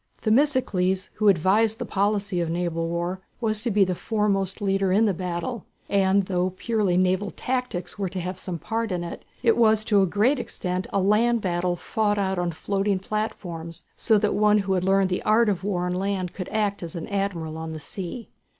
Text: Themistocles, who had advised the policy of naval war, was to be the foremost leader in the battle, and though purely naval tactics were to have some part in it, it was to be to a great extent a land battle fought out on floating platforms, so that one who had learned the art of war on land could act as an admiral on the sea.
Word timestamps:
Themistocles, 0.23 1.11
who 1.17 1.27
had 1.27 1.35
advised 1.35 1.77
the 1.77 1.85
policy 1.85 2.41
of 2.41 2.49
naval 2.49 2.87
war, 2.87 3.21
was 3.39 3.61
to 3.61 3.69
be 3.69 3.83
the 3.83 3.93
foremost 3.93 4.59
leader 4.59 4.91
in 4.91 5.05
the 5.05 5.13
battle, 5.13 5.63
and 5.89 6.23
though 6.23 6.55
purely 6.57 6.97
naval 6.97 7.29
tactics 7.29 7.99
were 7.99 8.09
to 8.09 8.19
have 8.19 8.39
some 8.39 8.57
part 8.57 8.91
in 8.91 9.03
it, 9.03 9.23
it 9.43 9.55
was 9.55 9.83
to 9.83 9.93
be 9.93 9.99
to 9.99 10.01
a 10.01 10.07
great 10.07 10.39
extent 10.39 10.87
a 10.91 10.99
land 10.99 11.39
battle 11.39 11.75
fought 11.75 12.17
out 12.17 12.39
on 12.39 12.49
floating 12.51 12.97
platforms, 12.97 13.85
so 13.95 14.17
that 14.17 14.33
one 14.33 14.57
who 14.65 14.73
had 14.73 14.83
learned 14.83 15.11
the 15.11 15.21
art 15.21 15.49
of 15.49 15.63
war 15.63 15.85
on 15.85 15.93
land 15.93 16.33
could 16.33 16.49
act 16.49 16.81
as 16.81 16.95
an 16.95 17.07
admiral 17.07 17.55
on 17.55 17.73
the 17.73 17.79
sea. 17.79 18.27